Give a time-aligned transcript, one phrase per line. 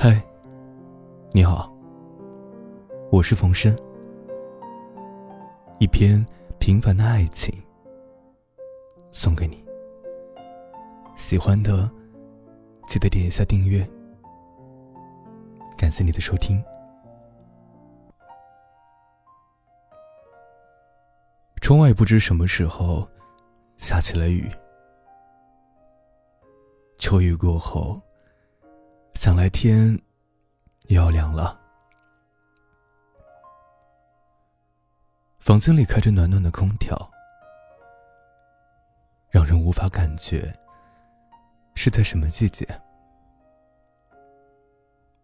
[0.00, 0.22] 嗨，
[1.32, 1.68] 你好，
[3.10, 3.76] 我是冯生。
[5.80, 6.24] 一篇
[6.60, 7.52] 平凡的爱情，
[9.10, 9.60] 送给你。
[11.16, 11.90] 喜欢的，
[12.86, 13.84] 记得点一下订阅。
[15.76, 16.62] 感谢你的收听。
[21.60, 23.04] 窗外不知什么时候
[23.78, 24.48] 下起了雨。
[27.00, 28.00] 秋雨过后，
[29.18, 30.00] 想来天
[30.86, 31.60] 又要凉了。
[35.40, 36.96] 房间里开着暖暖的空调，
[39.28, 40.56] 让人无法感觉
[41.74, 42.64] 是在什么季节。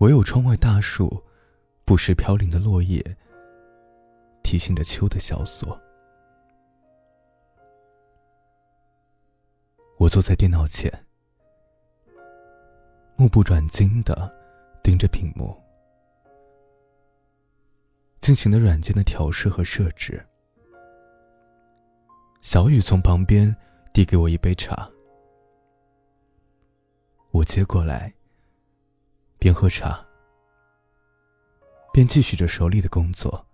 [0.00, 1.24] 唯有窗外大树
[1.86, 3.02] 不时飘零的落叶，
[4.42, 5.80] 提醒着秋的萧索。
[9.96, 11.07] 我坐在电脑前。
[13.20, 14.32] 目不转睛的
[14.80, 15.60] 盯着屏幕，
[18.20, 20.24] 进行了软件的调试和设置。
[22.40, 23.52] 小雨从旁边
[23.92, 24.88] 递给我一杯茶，
[27.32, 28.14] 我接过来，
[29.36, 30.06] 边喝茶，
[31.92, 33.44] 边继续着手里的工作。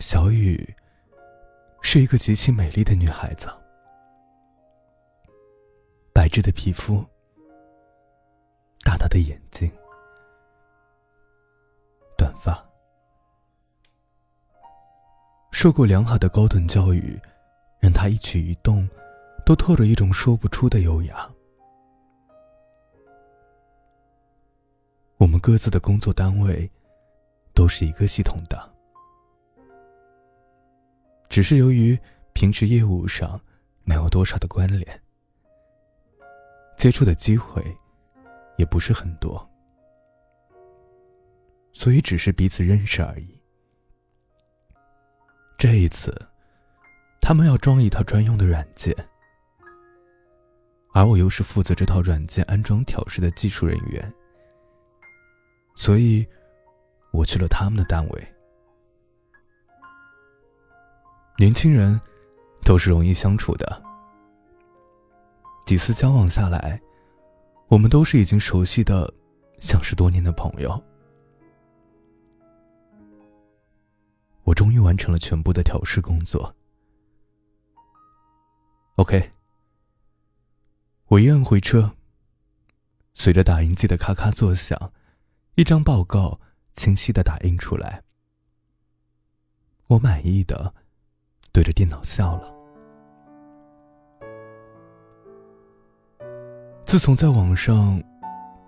[0.00, 0.74] 小雨
[1.82, 3.46] 是一个极其美丽的女孩子。
[6.32, 7.04] 白质的皮肤，
[8.82, 9.70] 大大的眼睛，
[12.16, 12.58] 短发，
[15.50, 17.20] 受过良好的高等教育，
[17.80, 18.88] 让他一举一动
[19.44, 21.30] 都透着一种说不出的优雅。
[25.18, 26.66] 我们各自的工作单位
[27.52, 28.74] 都是一个系统的，
[31.28, 31.94] 只是由于
[32.32, 33.38] 平时业务上
[33.84, 35.01] 没有多少的关联。
[36.82, 37.64] 接触的机会
[38.56, 39.48] 也不是很多，
[41.72, 43.40] 所以只是彼此认识而已。
[45.56, 46.12] 这一次，
[47.20, 48.92] 他们要装一套专用的软件，
[50.92, 54.12] 而我又是负责这套软件安装调试的技术人员，
[55.76, 56.26] 所以，
[57.12, 58.34] 我去了他们的单位。
[61.38, 62.00] 年轻人
[62.64, 63.91] 都是容易相处的。
[65.64, 66.80] 几次交往下来，
[67.68, 69.12] 我们都是已经熟悉的，
[69.60, 70.82] 像是多年的朋友。
[74.44, 76.54] 我终于完成了全部的调试工作。
[78.96, 79.30] OK，
[81.06, 81.94] 我一摁回车，
[83.14, 84.92] 随着打印机的咔咔作响，
[85.54, 86.38] 一张报告
[86.74, 88.02] 清晰的打印出来。
[89.86, 90.74] 我满意的
[91.52, 92.51] 对着电脑笑了。
[96.92, 97.98] 自从在网上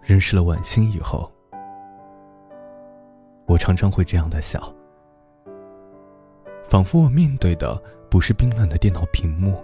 [0.01, 1.31] 认识了婉欣以后，
[3.45, 4.73] 我常常会这样的笑，
[6.67, 9.63] 仿佛我面对的不是冰冷的电脑屏幕，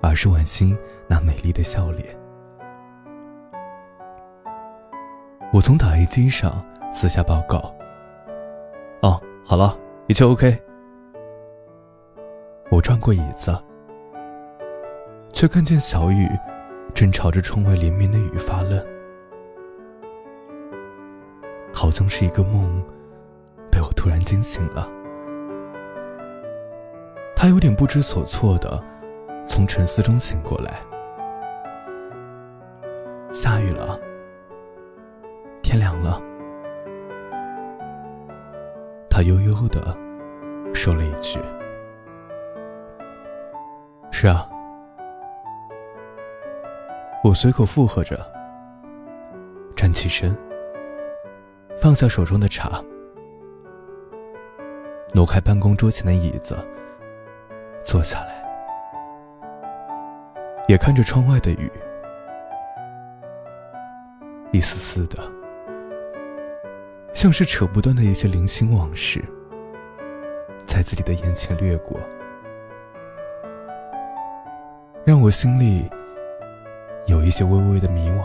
[0.00, 0.74] 而是婉欣
[1.06, 2.18] 那美丽的笑脸。
[5.52, 7.58] 我从打印机上撕下报告，
[9.02, 10.58] 哦，好了，一切 OK。
[12.70, 13.54] 我转过椅子，
[15.30, 16.26] 却看见小雨。
[16.92, 18.84] 正朝着窗外连绵的雨发愣，
[21.72, 22.82] 好像是一个梦，
[23.70, 24.88] 被我突然惊醒了。
[27.34, 28.82] 他有点不知所措的
[29.46, 30.80] 从沉思中醒过来。
[33.30, 33.98] 下雨了，
[35.62, 36.22] 天凉了。
[39.10, 39.96] 他悠悠的
[40.72, 41.40] 说了一句
[44.12, 44.48] ：“是啊。”
[47.24, 48.20] 我随口附和着，
[49.74, 50.36] 站起身，
[51.80, 52.84] 放下手中的茶，
[55.14, 56.54] 挪开办公桌前的椅子，
[57.82, 58.44] 坐下来，
[60.68, 61.72] 也看着窗外的雨，
[64.52, 65.16] 一丝丝的，
[67.14, 69.24] 像是扯不断的一些零星往事，
[70.66, 71.98] 在自己的眼前掠过，
[75.06, 75.90] 让我心里。
[77.06, 78.24] 有一些微微的迷惘。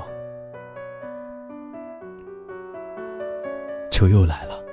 [3.91, 4.63] 秋又来了，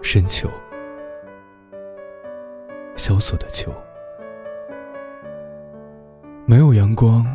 [0.00, 0.48] 深秋，
[2.96, 3.70] 萧索的秋，
[6.46, 7.26] 没有阳光，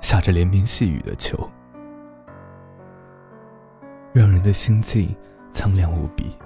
[0.00, 1.38] 下着连绵细雨的秋，
[4.12, 5.14] 让人的心境
[5.50, 6.36] 苍凉无比，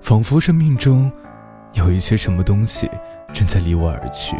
[0.00, 1.12] 仿佛生命中
[1.74, 2.90] 有一些什么东西。
[3.38, 4.34] 正在离我而去。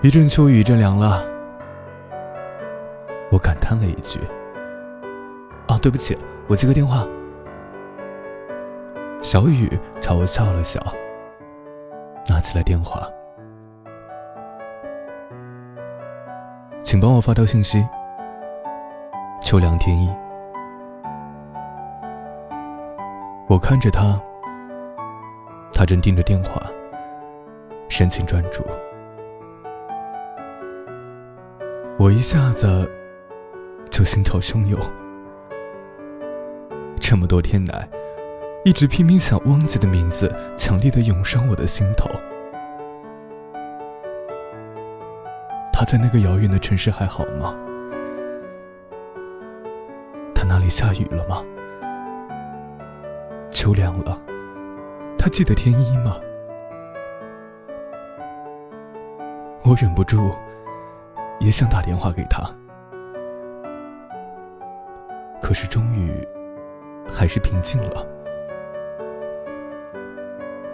[0.00, 1.26] 一阵秋雨一阵凉了，
[3.32, 4.20] 我感叹了一句
[5.66, 7.04] ：“哦，对不起，我接个电话。”
[9.22, 10.80] 小雨朝我笑了笑，
[12.28, 13.02] 拿起了电话
[16.84, 17.84] ：“请帮我发条信息。”
[19.42, 20.08] 秋凉天意。
[23.48, 24.16] 我看着他，
[25.82, 26.62] 他正盯着电话，
[27.88, 28.64] 神情专注。
[31.98, 32.88] 我一下子
[33.90, 34.78] 就心潮汹涌。
[37.00, 37.88] 这么多天来，
[38.64, 42.08] 一直拼命想忘记的名字，强烈的涌上我的心头。
[45.72, 47.56] 他在那个遥远的城市还好吗？
[50.32, 51.42] 他那里下雨了吗？
[53.50, 54.16] 秋凉了，
[55.22, 56.16] 他记得天一吗？
[59.62, 60.34] 我忍不住
[61.38, 62.42] 也想打电话给他，
[65.40, 66.12] 可是终于
[67.14, 68.04] 还是平静了。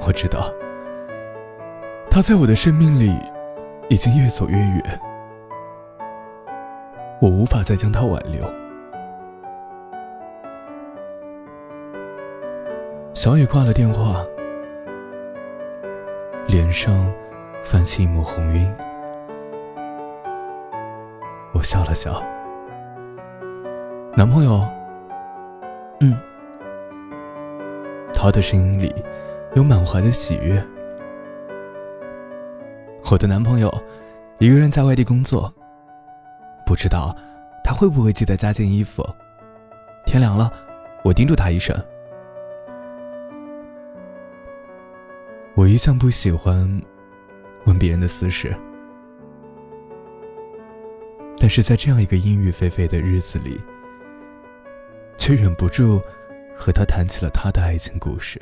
[0.01, 0.51] 我知道，
[2.11, 3.15] 他在我的生命里
[3.91, 5.01] 已经越走越远，
[7.21, 8.43] 我无法再将他挽留。
[13.13, 14.25] 小雨挂了电话，
[16.49, 17.07] 脸上
[17.63, 18.75] 泛起一抹红晕。
[21.53, 22.23] 我笑了笑，
[24.17, 24.67] 男朋友，
[26.01, 26.17] 嗯，
[28.15, 28.95] 他的声音里
[29.57, 30.59] 有满怀的喜悦。
[33.11, 33.71] 我的男朋友
[34.39, 35.53] 一个人在外地工作，
[36.65, 37.15] 不知道
[37.63, 39.07] 他会不会记得加件衣服。
[40.07, 40.51] 天凉了，
[41.03, 41.77] 我叮嘱他一声。
[45.59, 46.81] 我一向不喜欢
[47.65, 48.57] 问别人的私事，
[51.37, 53.61] 但是在这样一个阴雨霏霏的日子里，
[55.17, 56.01] 却忍不住
[56.57, 58.41] 和他谈起了他的爱情故事。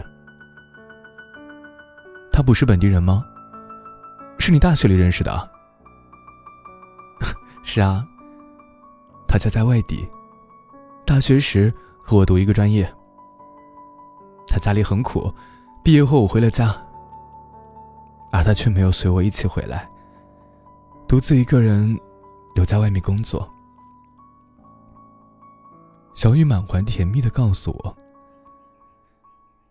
[2.31, 3.25] 他不是本地人吗？
[4.39, 5.51] 是你大学里认识的？
[7.65, 8.07] 是啊，
[9.27, 10.07] 他家在外地，
[11.07, 11.73] 大学时
[12.03, 12.87] 和我读一个专业。
[14.47, 15.33] 他家里很苦，
[15.83, 16.77] 毕业后我回了家。
[18.31, 19.89] 而他却没有随我一起回来，
[21.09, 21.99] 独自一个人
[22.55, 23.49] 留在外面工作。
[26.15, 27.97] 小雨满怀甜蜜的告诉我：“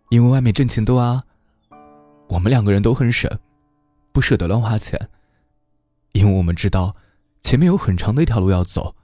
[0.10, 1.24] 因为外面挣钱多啊，
[2.28, 3.30] 我们两个人都很省，
[4.12, 5.10] 不舍得乱花钱。
[6.14, 6.96] 因为我们知道
[7.42, 8.96] 前面有很长的一条路要走，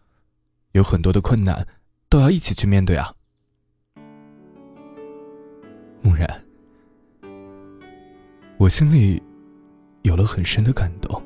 [0.71, 1.67] 有很多的困难
[2.09, 3.13] 都要一起去面对啊。”
[6.01, 6.43] 木然，
[8.57, 9.21] 我心里。
[10.11, 11.23] 有了很深的感动。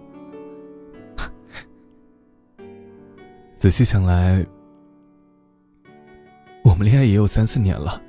[3.57, 4.45] 仔细想来，
[6.63, 7.99] 我们恋爱也有三四年了。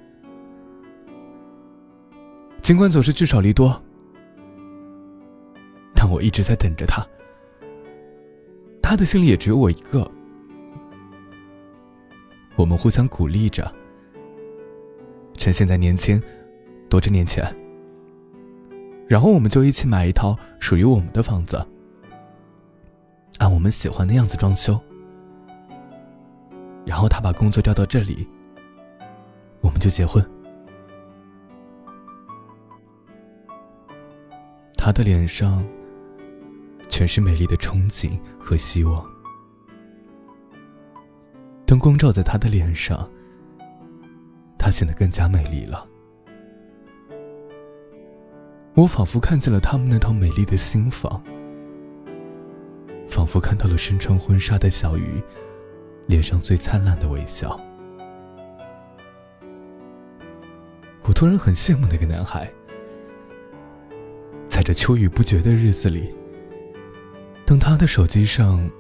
[2.61, 3.83] 尽管总是聚少离多，
[5.95, 7.03] 但我一直在等着他。
[8.83, 10.07] 他的心里也只有我一个。
[12.55, 13.75] 我们互相鼓励着，
[15.39, 16.23] 趁现在年轻，
[16.91, 17.43] 多挣点钱。
[19.09, 21.65] 然后我们就一起买一套属于我们的房子，
[23.39, 24.79] 按我们喜欢的样子装修。
[26.85, 28.29] 然后他把工作调到这里，
[29.61, 30.25] 我们就结婚。
[34.77, 35.67] 他的脸上
[36.89, 39.05] 全是美丽的憧憬和希望，
[41.65, 43.09] 灯光照在他的脸上，
[44.57, 45.85] 他显得更加美丽了。
[48.77, 51.23] 我仿佛看见了他们那套美丽的新房，
[53.09, 55.23] 仿佛看到了身穿婚纱的小雨
[56.07, 57.59] 脸上最灿烂的微笑。
[61.05, 62.53] 我突然很羡慕那个男孩，
[64.47, 66.15] 在这秋雨不绝的日子里，
[67.47, 68.71] 当他的手机上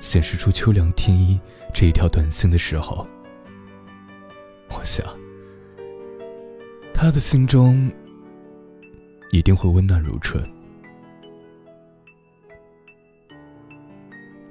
[0.00, 1.38] 显示出“秋凉天衣”
[1.74, 3.06] 这一条短信的时候，
[4.70, 5.04] 我想，
[6.94, 7.92] 他的心中。
[9.30, 10.42] 一定会温暖如春。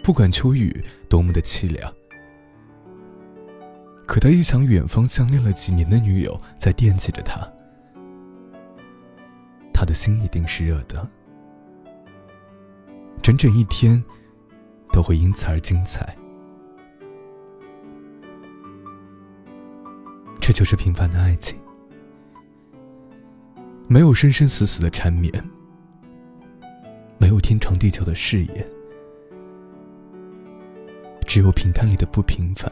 [0.03, 1.93] 不管秋雨多么的凄凉，
[4.05, 7.45] 可他一想远方相恋了几年的女友在惦记着他，
[9.73, 11.05] 他的心一定是热的。
[13.21, 14.01] 整整一天
[14.93, 16.15] 都会因此而精彩。
[20.39, 21.59] 这就是平凡的爱情。
[23.89, 25.31] 没有生生死死的缠绵，
[27.17, 28.67] 没有天长地久的誓言，
[31.25, 32.69] 只有平淡里的不平凡，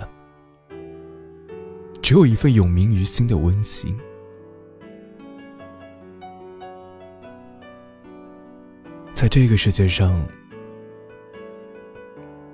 [2.01, 3.97] 只有一份永铭于心的温馨。
[9.13, 10.21] 在这个世界上，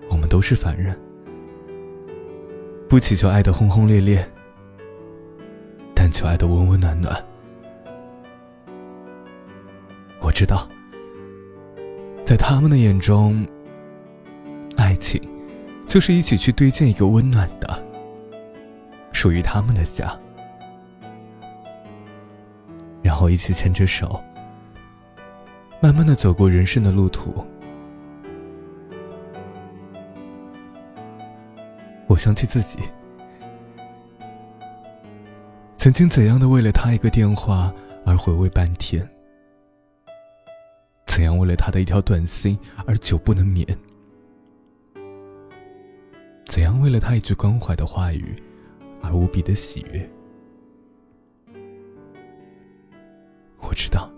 [0.07, 0.95] 我们都是凡人，
[2.87, 4.23] 不祈求爱的轰轰烈烈，
[5.95, 7.30] 但求爱的温温暖暖。
[10.21, 10.69] 我知道，
[12.23, 13.45] 在他们的眼中，
[14.77, 15.21] 爱情
[15.87, 17.83] 就是一起去堆建一个温暖的、
[19.11, 20.17] 属于他们的家，
[23.01, 24.21] 然后一起牵着手。
[25.81, 27.43] 慢慢的走过人生的路途，
[32.05, 32.77] 我想起自己
[35.75, 37.73] 曾经怎样的为了他一个电话
[38.05, 39.03] 而回味半天，
[41.13, 43.67] 怎样为了他的一条短信而久不能眠，
[46.45, 48.41] 怎样为了他一句关怀的话语
[49.03, 50.09] 而无比的喜悦。
[53.59, 54.09] 我知道。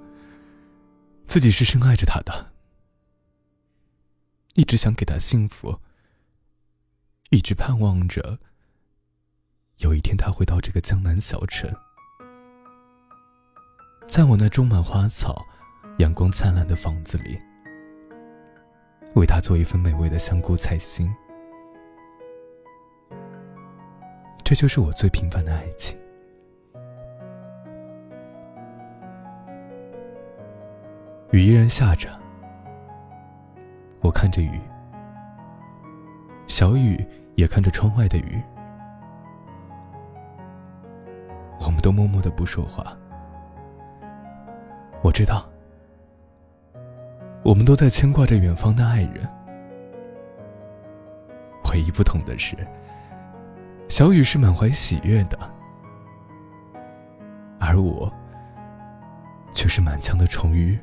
[1.26, 2.52] 自己是深爱着他的，
[4.54, 5.80] 一直想给他幸福，
[7.32, 8.38] 一直盼望着
[9.78, 11.74] 有一天他会到这个江南小城，
[14.08, 15.44] 在我那种满花草、
[16.00, 17.40] 阳光灿烂的房子里，
[19.16, 21.14] 为他做一份美味的香菇菜心。
[24.44, 25.98] 这就是我最平凡的爱情。
[31.32, 32.10] 雨依然下着，
[34.02, 34.60] 我看着雨，
[36.48, 37.04] 小雨
[37.36, 38.42] 也看着窗外的雨，
[41.60, 42.98] 我们都默默的不说话。
[45.02, 45.50] 我知道，
[47.44, 49.28] 我们都在牵挂着远方的爱人，
[51.72, 52.56] 唯一不同的是，
[53.88, 55.38] 小雨是满怀喜悦的，
[57.60, 58.12] 而我
[59.54, 60.78] 却是满腔的愁郁。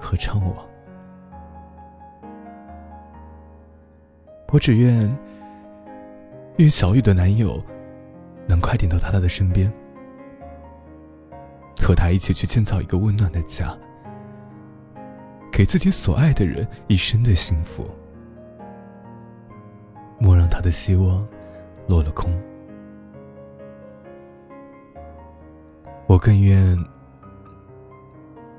[0.00, 0.52] 和怅惘，
[4.48, 5.18] 我只愿
[6.56, 7.58] 愿小雨的男友
[8.46, 9.72] 能快点到他的身边，
[11.80, 13.74] 和他一起去建造一个温暖的家，
[15.56, 17.88] 给自己所爱的人一生的幸福。
[20.18, 21.24] 莫让他的希望
[21.86, 22.36] 落了空。
[26.08, 26.76] 我更愿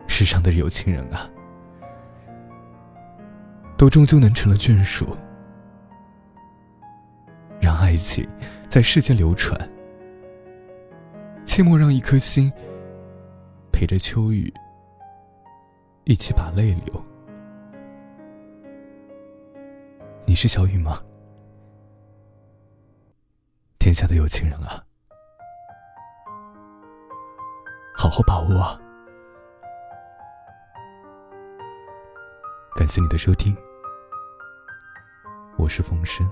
[0.08, 1.30] 世上的有情人啊。
[3.78, 5.18] 都终究能成了眷属，
[7.60, 8.26] 让爱情
[8.70, 9.60] 在世间流传。
[11.46, 12.50] 切莫让一颗心
[13.74, 14.52] 陪着秋雨
[16.06, 17.04] 一起把泪流。
[20.28, 21.02] 你是小雨吗？
[23.80, 24.84] 天下的有情人啊，
[27.96, 28.80] 好好把握啊。
[32.76, 33.58] 感谢你的收听。
[35.58, 36.32] 我是风声。